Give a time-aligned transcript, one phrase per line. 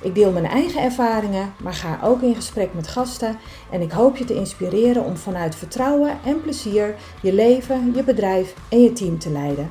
[0.00, 3.38] Ik deel mijn eigen ervaringen, maar ga ook in gesprek met gasten
[3.70, 8.54] en ik hoop je te inspireren om vanuit vertrouwen en plezier je leven, je bedrijf
[8.70, 9.70] en je team te leiden.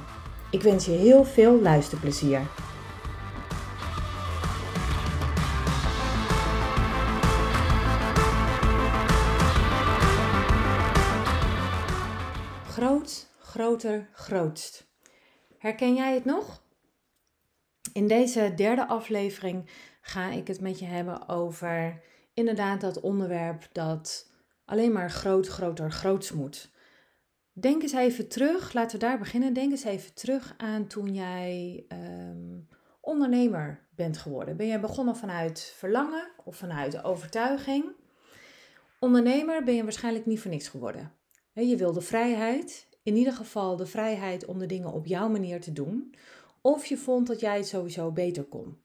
[0.52, 2.42] Ik wens je heel veel luisterplezier.
[12.70, 14.88] Groot, groter, grootst.
[15.58, 16.62] Herken jij het nog?
[17.94, 19.70] In deze derde aflevering
[20.08, 22.02] ga ik het met je hebben over
[22.34, 24.32] inderdaad dat onderwerp dat
[24.66, 26.72] alleen maar groot, groter, groots moet.
[27.52, 29.54] Denk eens even terug, laten we daar beginnen.
[29.54, 32.60] Denk eens even terug aan toen jij ehm,
[33.02, 34.58] ondernemer bent geworden.
[34.58, 37.86] Ben jij begonnen vanuit verlangen of vanuit overtuiging?
[39.00, 41.12] Ondernemer ben je waarschijnlijk niet voor niks geworden.
[41.54, 45.74] Je wilde vrijheid, in ieder geval de vrijheid om de dingen op jouw manier te
[45.74, 46.16] doen.
[46.62, 48.78] Of je vond dat jij het sowieso beter kon.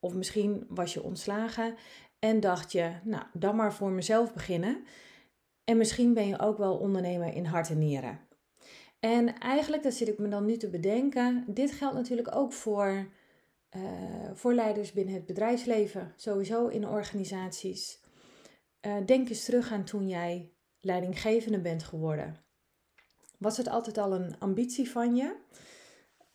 [0.00, 1.74] Of misschien was je ontslagen
[2.18, 4.84] en dacht je, nou, dan maar voor mezelf beginnen.
[5.64, 8.20] En misschien ben je ook wel ondernemer in hart en nieren.
[9.00, 13.08] En eigenlijk, dat zit ik me dan nu te bedenken, dit geldt natuurlijk ook voor,
[13.76, 18.00] uh, voor leiders binnen het bedrijfsleven, sowieso in organisaties.
[18.86, 22.44] Uh, denk eens terug aan toen jij leidinggevende bent geworden.
[23.38, 25.36] Was het altijd al een ambitie van je?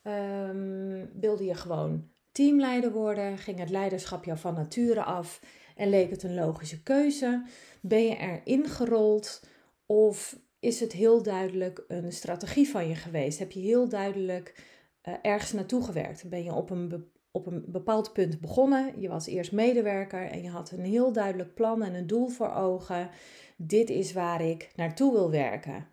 [0.03, 3.38] Um, wilde je gewoon teamleider worden?
[3.38, 5.41] Ging het leiderschap jou van nature af
[5.75, 7.44] en leek het een logische keuze?
[7.81, 9.47] Ben je erin gerold
[9.86, 13.39] of is het heel duidelijk een strategie van je geweest?
[13.39, 14.64] Heb je heel duidelijk
[15.04, 16.30] uh, ergens naartoe gewerkt?
[16.30, 19.02] Ben je op een, op een bepaald punt begonnen?
[19.02, 22.54] Je was eerst medewerker en je had een heel duidelijk plan en een doel voor
[22.54, 23.09] ogen.
[23.58, 25.88] Dit is waar ik naartoe wil werken.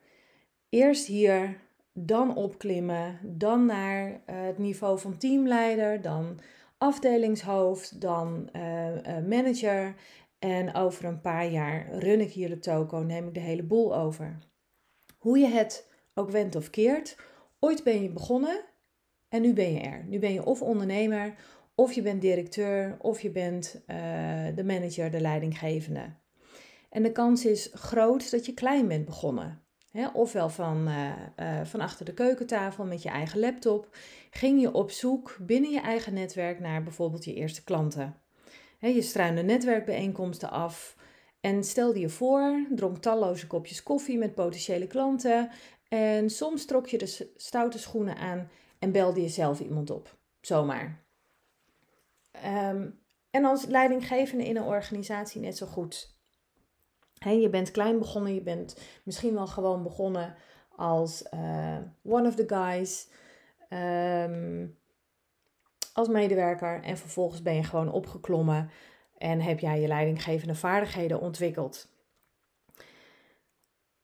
[0.69, 1.61] Eerst hier,
[1.92, 6.38] dan opklimmen, dan naar uh, het niveau van teamleider, dan
[6.78, 9.94] afdelingshoofd, dan uh, uh, manager.
[10.38, 13.97] En over een paar jaar run ik hier de toko, neem ik de hele boel
[13.97, 14.38] over.
[15.19, 17.16] Hoe je het ook wendt of keert,
[17.58, 18.64] ooit ben je begonnen
[19.28, 20.04] en nu ben je er.
[20.09, 21.34] Nu ben je of ondernemer,
[21.74, 23.82] of je bent directeur, of je bent
[24.54, 26.14] de manager, de leidinggevende.
[26.91, 29.62] En de kans is groot dat je klein bent begonnen
[30.12, 33.97] ofwel van, uh, uh, van achter de keukentafel met je eigen laptop,
[34.30, 38.16] ging je op zoek binnen je eigen netwerk naar bijvoorbeeld je eerste klanten.
[38.78, 40.97] je struinde netwerkbijeenkomsten af
[41.41, 45.50] en stelde je voor, dronk talloze kopjes koffie met potentiële klanten
[45.88, 50.16] en soms trok je de stoute schoenen aan en belde je zelf iemand op.
[50.41, 51.04] Zomaar.
[52.44, 56.20] Um, en als leidinggevende in een organisatie net zo goed
[57.31, 60.34] je bent klein begonnen, je bent misschien wel gewoon begonnen
[60.77, 63.09] als uh, one of the guys,
[63.71, 64.78] um,
[65.93, 68.71] als medewerker en vervolgens ben je gewoon opgeklommen
[69.19, 71.91] en heb jij je leidinggevende vaardigheden ontwikkeld.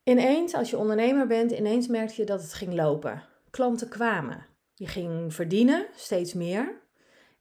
[0.02, 3.22] Ineens, als je ondernemer bent, ineens merkte je dat het ging lopen.
[3.50, 4.46] Klanten kwamen.
[4.74, 6.80] Je ging verdienen, steeds meer.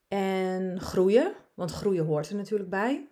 [0.07, 3.07] En groeien, want groeien hoort er natuurlijk bij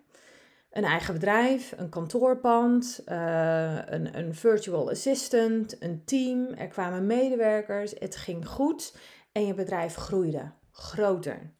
[0.76, 6.46] een eigen bedrijf, een kantoorpand, uh, een, een virtual assistant, een team.
[6.46, 8.96] Er kwamen medewerkers, het ging goed
[9.32, 11.54] en je bedrijf groeide groter.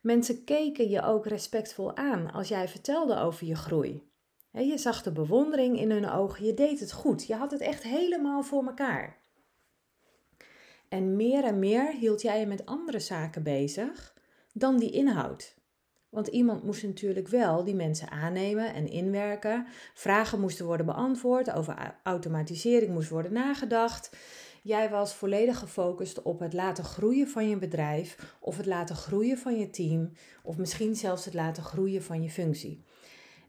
[0.00, 4.10] Mensen keken je ook respectvol aan als jij vertelde over je groei.
[4.52, 7.82] Je zag de bewondering in hun ogen, je deed het goed, je had het echt
[7.82, 9.16] helemaal voor elkaar.
[10.88, 14.14] En meer en meer hield jij je met andere zaken bezig
[14.52, 15.57] dan die inhoud.
[16.08, 19.66] Want iemand moest natuurlijk wel die mensen aannemen en inwerken.
[19.94, 24.16] Vragen moesten worden beantwoord, over automatisering moest worden nagedacht.
[24.62, 29.38] Jij was volledig gefocust op het laten groeien van je bedrijf, of het laten groeien
[29.38, 30.12] van je team,
[30.42, 32.84] of misschien zelfs het laten groeien van je functie.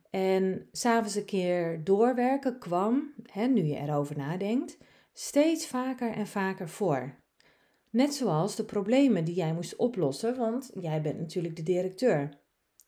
[0.09, 4.77] En s'avonds een keer doorwerken kwam, hè, nu je erover nadenkt,
[5.13, 7.17] steeds vaker en vaker voor.
[7.89, 12.29] Net zoals de problemen die jij moest oplossen, want jij bent natuurlijk de directeur.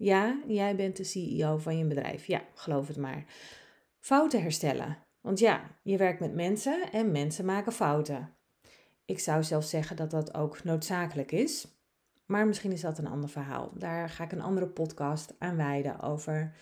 [0.01, 2.25] Ja, jij bent de CEO van je bedrijf.
[2.25, 3.25] Ja, geloof het maar.
[4.00, 4.98] Fouten herstellen.
[5.19, 8.36] Want ja, je werkt met mensen en mensen maken fouten.
[9.06, 11.68] Ik zou zelfs zeggen dat dat ook noodzakelijk is.
[12.25, 13.71] Maar misschien is dat een ander verhaal.
[13.74, 16.56] Daar ga ik een andere podcast aan wijden over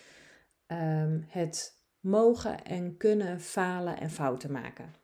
[0.66, 4.94] um, het mogen en kunnen falen en fouten maken.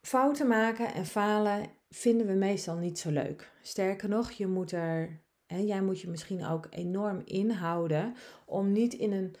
[0.00, 3.52] fouten maken en falen vinden we meestal niet zo leuk.
[3.62, 8.14] Sterker nog, je moet er, en jij moet je misschien ook enorm inhouden
[8.46, 9.34] om niet in een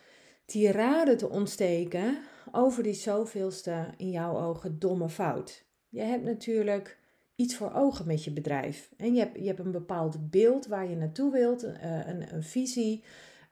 [0.44, 2.18] tirade te ontsteken
[2.52, 5.64] over die zoveelste in jouw ogen domme fout.
[5.88, 6.98] Je hebt natuurlijk
[7.34, 8.90] iets voor ogen met je bedrijf.
[8.96, 12.34] En je hebt, je hebt een bepaald beeld waar je naartoe wilt, een, eh, een,
[12.34, 13.04] een visie,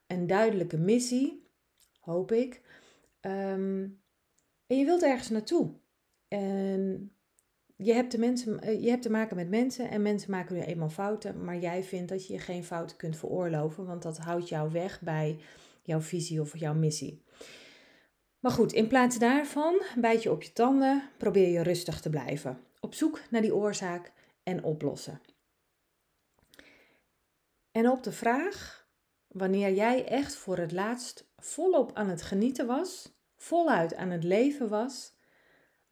[0.07, 1.47] een duidelijke missie,
[2.01, 2.63] hoop ik.
[3.21, 3.89] Ehm,
[4.67, 5.71] en je wilt ergens naartoe.
[6.29, 7.11] En
[7.77, 10.61] je hebt, de mensen, eh, je hebt te maken met mensen en mensen maken nu
[10.61, 14.49] eenmaal fouten, maar jij vindt dat je je geen fouten kunt veroorloven, want dat houdt
[14.49, 15.39] jou weg bij
[15.83, 17.23] jouw visie of jouw missie.
[18.41, 22.61] Maar goed, in plaats daarvan bijt je op je tanden, probeer je rustig te blijven.
[22.81, 24.13] Op zoek naar die oorzaak
[24.43, 25.21] en oplossen.
[27.73, 28.89] En op de vraag,
[29.27, 34.69] wanneer jij echt voor het laatst volop aan het genieten was, voluit aan het leven
[34.69, 35.16] was,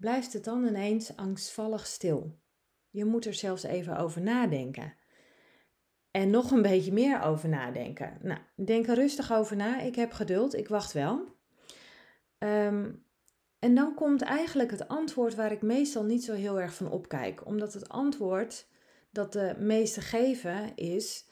[0.05, 2.39] blijft het dan ineens angstvallig stil.
[2.91, 4.95] Je moet er zelfs even over nadenken.
[6.11, 8.19] En nog een beetje meer over nadenken.
[8.23, 9.81] Nou, denk er rustig over na.
[9.81, 11.37] Ik heb geduld, ik wacht wel.
[12.39, 12.93] Ehm,
[13.59, 17.47] en dan komt eigenlijk het antwoord waar ik meestal niet zo heel erg van opkijk.
[17.47, 18.67] Omdat het antwoord
[19.11, 21.27] dat de meesten geven is: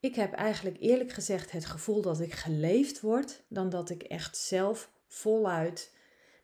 [0.00, 4.36] Ik heb eigenlijk eerlijk gezegd het gevoel dat ik geleefd word, dan dat ik echt
[4.36, 6.00] zelf voluit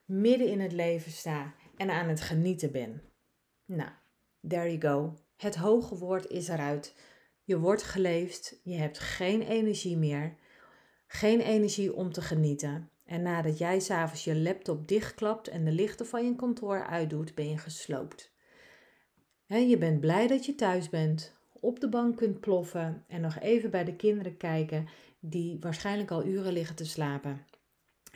[0.08, 3.02] midden in het leven sta en aan het genieten ben.
[3.64, 3.90] Nou,
[4.48, 5.14] there you go.
[5.36, 6.94] Het hoge woord is eruit.
[7.42, 10.36] Je wordt geleefd, je hebt geen energie meer,
[11.06, 12.90] geen energie om te genieten.
[13.04, 17.48] En nadat jij s'avonds je laptop dichtklapt en de lichten van je kantoor uitdoet, ben
[17.48, 18.32] je gesloopt.
[19.46, 23.70] je bent blij dat je thuis bent, op de bank kunt ploffen en nog even
[23.70, 24.88] bij de kinderen kijken
[25.20, 27.46] die waarschijnlijk al uren liggen te slapen.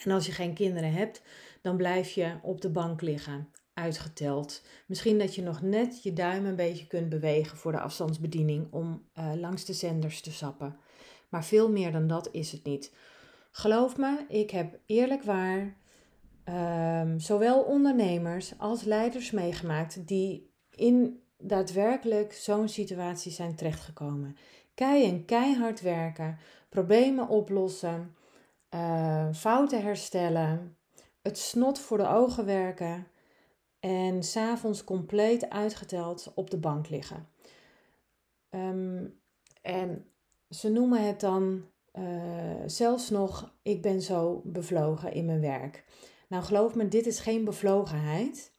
[0.05, 1.23] En als je geen kinderen hebt,
[1.63, 4.63] dan blijf je op de bank liggen, uitgeteld.
[4.87, 9.09] Misschien dat je nog net je duim een beetje kunt bewegen voor de afstandsbediening om
[9.19, 10.77] uh, langs de zenders te sappen.
[11.29, 12.93] Maar veel meer dan dat is het niet.
[13.51, 15.77] Geloof me, ik heb eerlijk waar
[17.01, 24.37] um, zowel ondernemers als leiders meegemaakt die in daadwerkelijk zo'n situatie zijn terechtgekomen.
[24.75, 26.39] Kei en keihard werken,
[26.69, 28.15] problemen oplossen,
[28.75, 30.77] uh, fouten herstellen,
[31.23, 33.07] het snot voor de ogen werken
[33.81, 37.29] en s'avonds compleet uitgeteld op de bank liggen.
[38.51, 39.05] Ehm,
[39.63, 40.07] en
[40.49, 41.63] ze noemen het dan
[41.95, 42.05] uh,
[42.67, 45.85] zelfs nog, ik ben zo bevlogen in mijn werk.
[46.29, 48.53] Nou, geloof me, dit is geen bevlogenheid.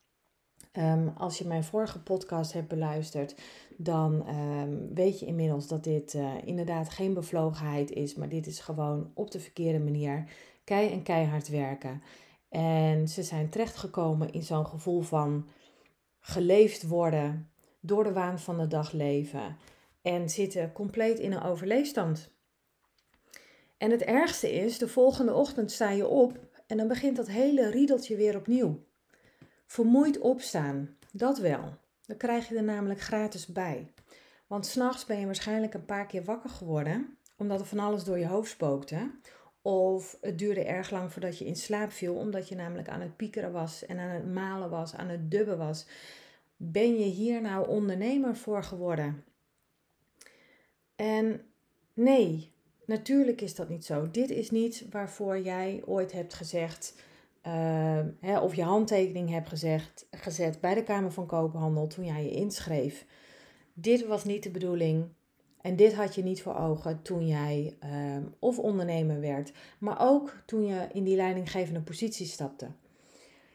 [0.77, 3.35] Um, als je mijn vorige podcast hebt beluisterd,
[3.77, 8.59] dan um, weet je inmiddels dat dit uh, inderdaad geen bevlogenheid is, maar dit is
[8.59, 10.29] gewoon op de verkeerde manier
[10.63, 12.01] kei en keihard werken.
[12.53, 15.47] En ze zijn terechtgekomen in zo'n gevoel van
[16.19, 19.57] geleefd worden, door de waan van de dag leven
[20.01, 22.31] en zitten compleet in een overleefstand.
[23.77, 27.69] En het ergste is, de volgende ochtend sta je op en dan begint dat hele
[27.69, 28.83] riedeltje weer opnieuw.
[29.65, 31.77] Vermoeid opstaan, dat wel.
[32.05, 33.93] Dan krijg je er namelijk gratis bij.
[34.47, 38.19] Want s'nachts ben je waarschijnlijk een paar keer wakker geworden, omdat er van alles door
[38.19, 39.11] je hoofd spookte.
[39.65, 43.15] Of het duurde erg lang voordat je in slaap viel, omdat je namelijk aan het
[43.15, 45.85] piekeren was en aan het malen was, aan het dubben was.
[46.57, 49.23] Ben je hier nou ondernemer voor geworden?
[50.95, 51.41] En
[51.93, 52.53] nee,
[52.85, 54.11] Natuurlijk is dat niet zo.
[54.11, 56.95] Dit is niet waarvoor jij ooit hebt gezegd,
[57.47, 62.23] uh, hè, of je handtekening hebt gezegd, gezet bij de Kamer van Koophandel toen jij
[62.23, 63.05] je inschreef.
[63.73, 65.05] Dit was niet de bedoeling
[65.63, 70.35] en dit had je niet voor ogen toen jij uh, of ondernemer werd, maar ook
[70.45, 72.67] toen je in die leidinggevende positie stapte.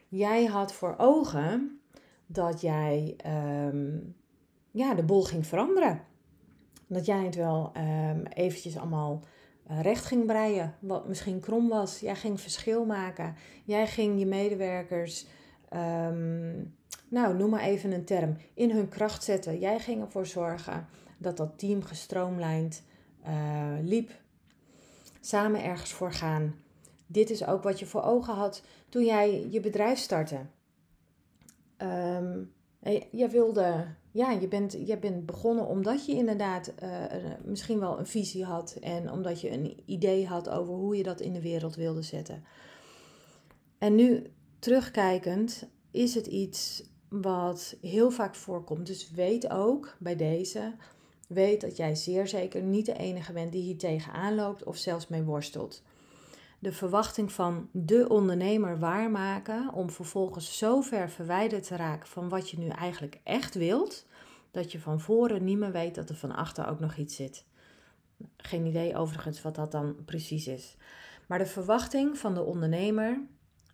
[0.07, 1.79] Jij had voor ogen
[2.25, 3.15] dat jij
[3.67, 4.15] um,
[4.71, 6.01] ja, de boel ging veranderen
[6.87, 9.23] dat jij het wel um, eventjes allemaal
[9.71, 11.99] uh, recht ging breien, wat misschien krom was.
[11.99, 13.35] Jij ging verschil maken.
[13.63, 15.25] Jij ging je medewerkers,
[17.09, 19.59] nou noem maar even een term, in hun kracht zetten.
[19.59, 20.87] Jij ging ervoor zorgen
[21.19, 22.83] dat dat team gestroomlijnd
[23.27, 24.11] uh, liep.
[25.19, 26.55] Samen ergens voor gaan.
[27.07, 30.39] Dit is ook wat je voor ogen had toen jij je bedrijf startte.
[31.77, 32.53] Um,
[33.29, 37.03] wilde ja, je bent, je bent begonnen omdat je inderdaad uh,
[37.43, 41.21] misschien wel een visie had en omdat je een idee had over hoe je dat
[41.21, 42.43] in de wereld wilde zetten.
[43.77, 48.87] En nu terugkijkend is het iets wat heel vaak voorkomt.
[48.87, 50.73] Dus weet ook bij deze,
[51.29, 55.07] weet dat jij zeer zeker niet de enige bent die hier tegenaan loopt of zelfs
[55.07, 55.83] mee worstelt.
[56.59, 62.49] de verwachting van de ondernemer waarmaken om vervolgens zo ver verwijderd te raken van wat
[62.49, 64.05] je nu eigenlijk echt wilt,
[64.51, 67.45] dat je van voren niet meer weet dat er van achter ook nog iets zit.
[68.37, 70.77] Geen idee overigens wat dat dan precies is.
[71.27, 73.21] Maar de verwachting van de ondernemer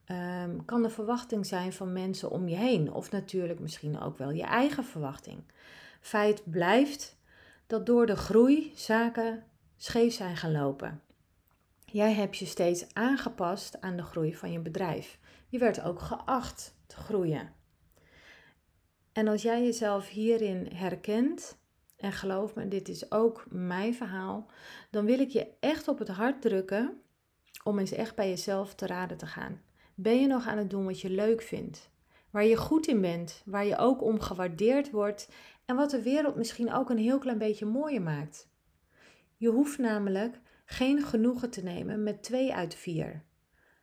[0.06, 4.32] ehm, kan de verwachting zijn van mensen om je heen, of natuurlijk misschien ook wel
[4.32, 5.44] je eigen verwachting.
[6.02, 7.15] Feit blijft
[7.68, 9.44] dat door de groei zaken
[9.78, 11.02] scheef zijn gaan lopen.
[11.86, 15.20] Jij hebt je steeds aangepast aan de groei van je bedrijf.
[15.48, 17.54] Je werd ook geacht te groeien.
[19.12, 21.58] En als jij jezelf hierin herkent,
[21.96, 24.50] en geloof me, dit is ook mijn verhaal,
[24.92, 27.02] dan wil ik je echt op het hart drukken
[27.64, 29.62] om eens echt bij jezelf te raden te gaan.
[29.96, 31.90] Ben je nog aan het doen wat je leuk vindt?
[32.30, 35.30] Waar je goed in bent, waar je ook om gewaardeerd wordt
[35.66, 38.50] en wat de wereld misschien ook een heel klein beetje mooier maakt.
[39.38, 43.24] Je hoeft namelijk geen genoegen te nemen met twee uit vier.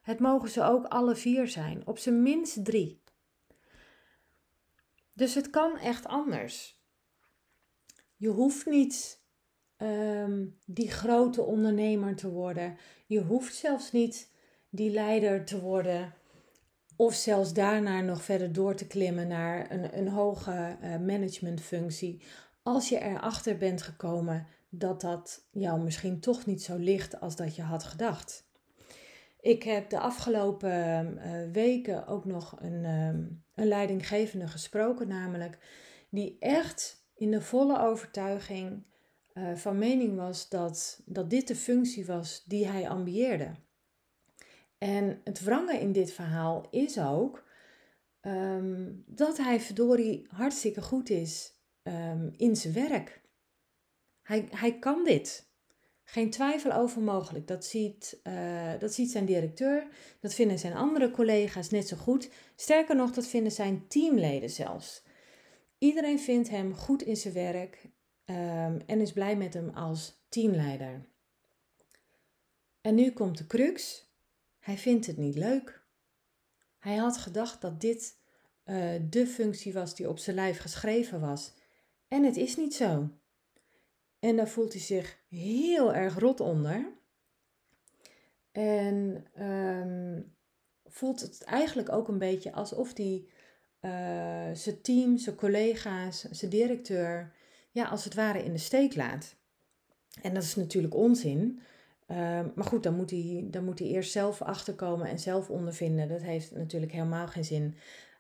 [0.03, 3.03] Het mogen ze ook alle vier zijn, op zijn minst drie.
[5.13, 6.81] Dus het kan echt anders.
[8.17, 9.25] Je hoeft niet
[9.77, 12.77] ehm, die grote ondernemer te worden.
[13.07, 14.31] Je hoeft zelfs niet
[14.71, 16.15] die leider te worden.
[16.97, 22.23] Of zelfs daarna nog verder door te klimmen naar een, een hoge uh, managementfunctie.
[22.63, 27.57] Als je erachter bent gekomen dat dat jou misschien toch niet zo ligt als dat
[27.57, 28.51] je had gedacht.
[29.41, 35.59] Ik heb de afgelopen uh, weken ook nog een, um, een leidinggevende gesproken, namelijk
[36.11, 38.85] die echt in de volle overtuiging
[39.35, 43.51] uh, van mening was dat, dat dit de functie was die hij ambieerde.
[44.83, 47.45] En het wrange in dit verhaal is ook
[48.21, 53.21] um, dat hij verdorie hartstikke goed is um, in zijn werk.
[54.23, 55.51] Hij, hij kan dit.
[56.05, 57.47] Geen twijfel over mogelijk.
[57.47, 59.87] Dat ziet, uh, dat ziet zijn directeur,
[60.21, 62.31] dat vinden zijn andere collega's net zo goed.
[62.57, 65.03] Sterker nog, dat vinden zijn teamleden zelfs.
[65.79, 67.89] Iedereen vindt hem goed in zijn werk
[68.25, 71.07] um, en is blij met hem als teamleider.
[72.81, 74.11] En nu komt de crux.
[74.63, 75.83] Hij vindt het niet leuk.
[76.79, 78.17] Hij had gedacht dat dit
[78.65, 81.53] uh, de functie was die op zijn lijf geschreven was.
[82.09, 83.09] En het is niet zo.
[84.19, 86.93] En daar voelt hij zich heel erg rot onder.
[88.53, 90.35] En um,
[90.85, 93.25] voelt het eigenlijk ook een beetje alsof hij
[93.81, 97.33] uh, zijn team, zijn collega's, zijn directeur,
[97.71, 99.35] ja, als het ware in de steek laat.
[100.23, 101.61] En dat is natuurlijk onzin.
[102.13, 106.09] Uh, maar goed, dan moet, hij, dan moet hij eerst zelf achterkomen en zelf ondervinden.
[106.09, 107.75] Dat heeft natuurlijk helemaal geen zin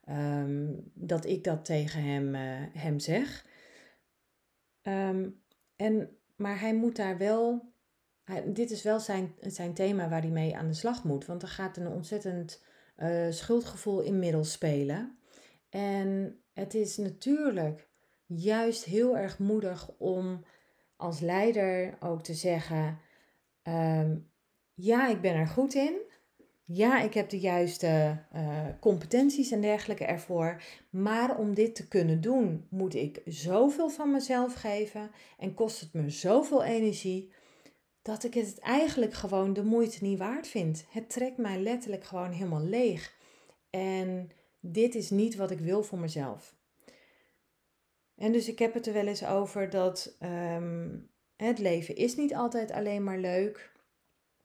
[0.08, 2.40] um, dat ik dat tegen hem, uh,
[2.72, 3.46] hem zeg.
[4.82, 5.40] Um,
[5.76, 7.72] en, maar hij moet daar wel,
[8.46, 11.26] dit is wel zijn, zijn thema waar hij mee aan de slag moet.
[11.26, 12.64] Want er gaat een ontzettend
[12.96, 15.18] uh, schuldgevoel inmiddels spelen.
[15.68, 17.88] En het is natuurlijk
[18.26, 20.44] juist heel erg moedig om
[20.96, 22.98] als leider ook te zeggen:
[23.62, 24.30] um,
[24.74, 26.00] Ja, ik ben er goed in.
[26.64, 30.62] Ja, ik heb de juiste uh, competenties en dergelijke ervoor.
[30.90, 35.92] Maar om dit te kunnen doen, moet ik zoveel van mezelf geven en kost het
[35.92, 37.32] me zoveel energie
[38.02, 40.84] dat ik het eigenlijk gewoon de moeite niet waard vind.
[40.88, 43.16] Het trekt mij letterlijk gewoon helemaal leeg.
[43.70, 46.56] En dit is niet wat ik wil voor mezelf.
[48.14, 51.10] En dus ik heb het er wel eens over dat um,
[51.42, 53.72] het leven is niet altijd alleen maar leuk.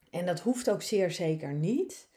[0.10, 2.10] En dat hoeft ook zeer zeker niet.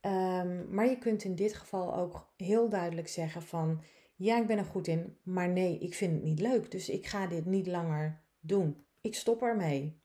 [0.00, 3.82] Um, maar je kunt in dit geval ook heel duidelijk zeggen van
[4.14, 6.70] ja, ik ben er goed in, maar nee, ik vind het niet leuk.
[6.70, 8.84] Dus ik ga dit niet langer doen.
[9.00, 10.00] Ik stop ermee.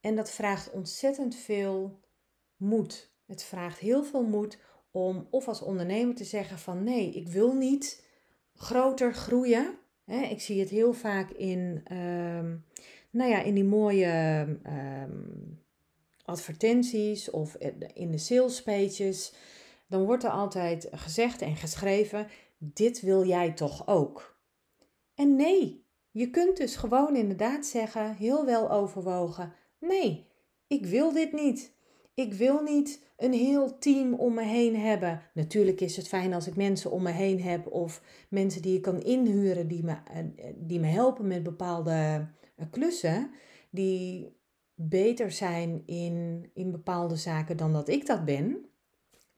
[0.00, 2.00] En dat vraagt ontzettend veel
[2.56, 3.14] moed.
[3.26, 4.58] Het vraagt heel veel moed
[4.90, 8.04] om of als ondernemer te zeggen van nee, ik wil niet
[8.54, 9.78] groter groeien.
[10.06, 12.64] ik zie het heel vaak in, um,
[13.16, 15.64] nou ja, in die mooie um,
[16.24, 17.56] advertenties of
[17.94, 19.34] in de sales pages.
[19.88, 22.26] Dan wordt er altijd gezegd en geschreven:
[22.58, 24.40] dit wil jij toch ook?
[25.14, 30.26] En nee, je kunt dus gewoon inderdaad zeggen, heel wel overwogen: nee,
[30.66, 31.74] ik wil dit niet.
[32.14, 35.22] Ik wil niet een heel team om me heen hebben.
[35.34, 38.82] Natuurlijk is het fijn als ik mensen om me heen heb of mensen die ik
[38.82, 42.28] kan inhuren die me, eh, die me helpen met bepaalde
[42.70, 43.30] klussen.
[43.70, 44.36] Die
[44.74, 48.66] beter zijn in, in bepaalde zaken dan dat ik dat ben.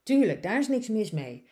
[0.02, 1.48] Tuurlijk, daar is niks mis mee.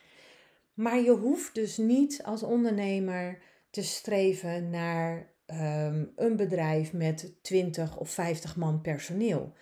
[0.74, 7.96] Maar je hoeft dus niet als ondernemer te streven naar um, een bedrijf met 20
[7.96, 9.52] of 50 man personeel.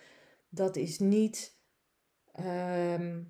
[0.49, 1.57] Dat is niet
[2.31, 3.21] ehm,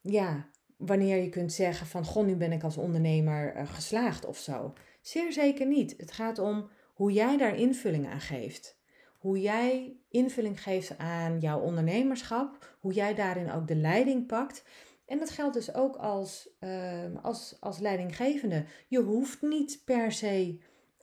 [0.00, 4.38] ja, wanneer je kunt zeggen van, goh, nu ben ik als ondernemer uh, geslaagd of
[4.38, 4.72] zo.
[5.00, 5.94] Zeer zeker niet.
[5.96, 8.78] Het gaat om hoe jij daar invulling aan geeft.
[9.18, 14.64] Hoe jij invulling geeft aan jouw ondernemerschap, hoe jij daarin ook de leiding pakt.
[15.06, 18.64] En dat geldt dus ook als, uh, als, als leidinggevende.
[18.88, 20.58] Je hoeft niet per se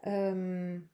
[0.07, 0.89] um,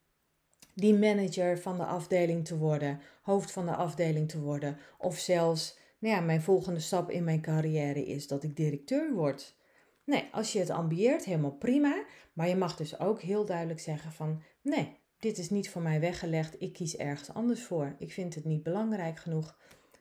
[0.74, 4.78] die manager van de afdeling te worden, hoofd van de afdeling te worden.
[4.98, 9.57] Of zelfs, nou ja, mijn volgende stap in mijn carrière is dat ik directeur word.
[10.08, 12.04] Nee, als je het ambieert, helemaal prima.
[12.34, 16.00] Maar je mag dus ook heel duidelijk zeggen van, nee, dit is niet voor mij
[16.00, 16.62] weggelegd.
[16.62, 17.96] Ik kies ergens anders voor.
[18.00, 19.58] Ik vind het niet belangrijk genoeg.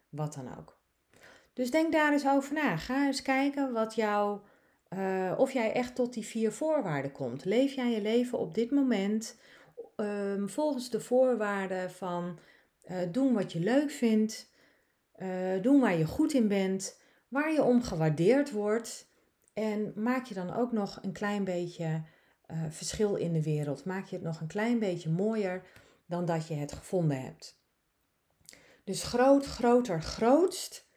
[0.09, 0.79] Wat dan ook.
[1.53, 2.77] Dus denk daar eens over na.
[2.77, 4.41] Ga eens kijken wat jou,
[4.89, 7.45] uh, of jij echt tot die vier voorwaarden komt.
[7.45, 9.39] Leef jij je leven op dit moment
[9.97, 12.39] um, volgens de voorwaarden van
[12.91, 14.51] uh, doen wat je leuk vindt,
[15.17, 19.06] uh, doen waar je goed in bent, waar je om gewaardeerd wordt
[19.57, 22.03] en maak je dan ook nog een klein beetje
[22.51, 23.85] uh, verschil in de wereld.
[23.85, 25.63] Maak je het nog een klein beetje mooier
[26.07, 27.61] dan dat je het gevonden hebt.
[28.85, 30.89] Dus groot, groter, grootst,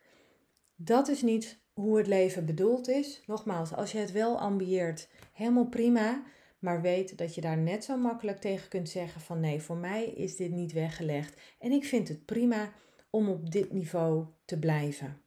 [0.75, 3.23] dat is niet hoe het leven bedoeld is.
[3.25, 6.23] Nogmaals, als je het wel ambieert, helemaal prima.
[6.59, 10.05] Maar weet dat je daar net zo makkelijk tegen kunt zeggen van nee, voor mij
[10.05, 11.41] is dit niet weggelegd.
[11.59, 12.71] En ik vind het prima
[13.09, 15.21] om op dit niveau te blijven.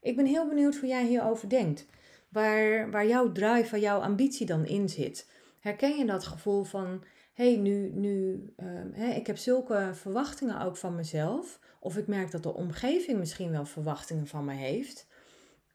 [0.00, 1.86] Ik ben heel benieuwd hoe jij hierover denkt.
[2.30, 5.30] Waar, waar jouw drive, waar jouw ambitie dan in zit.
[5.60, 8.44] Herken je dat gevoel van, hé, hey, nu, nu
[8.92, 11.60] hè, ik heb zulke verwachtingen ook van mezelf.
[11.80, 15.06] Of ik merk dat de omgeving misschien wel verwachtingen van me heeft.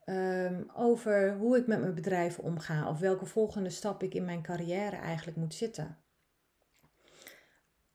[0.05, 4.41] Ehm, over hoe ik met mijn bedrijf omga of welke volgende stap ik in mijn
[4.41, 5.97] carrière eigenlijk moet zitten.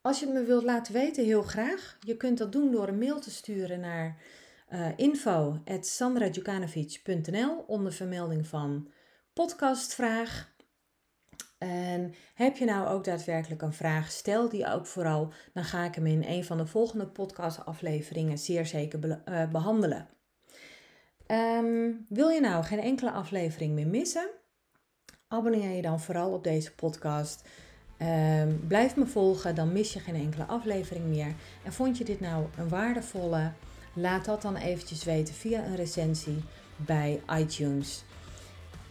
[0.00, 1.98] Als je het me wilt laten weten, heel graag.
[2.00, 4.16] Je kunt dat doen door een mail te sturen naar
[4.72, 4.94] uh, eh,
[7.66, 8.88] onder vermelding van
[9.32, 10.54] podcastvraag.
[11.58, 15.94] En heb je nou ook daadwerkelijk een vraag, stel die ook vooral, dan ga ik
[15.94, 20.08] hem in een van de volgende podcastafleveringen zeer zeker uh, behandelen.
[21.26, 24.30] Ehm, wil je nou geen enkele aflevering meer missen?
[25.28, 27.48] Abonneer je dan vooral op deze podcast.
[28.02, 31.34] Um, blijf me volgen, dan mis je geen enkele aflevering meer.
[31.64, 33.52] En vond je dit nou een waardevolle?
[33.92, 36.42] Laat dat dan eventjes weten via een recensie
[36.76, 38.04] bij iTunes.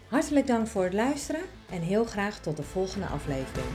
[0.08, 3.68] Hartelijk dank voor het luisteren en heel graag tot de volgende aflevering.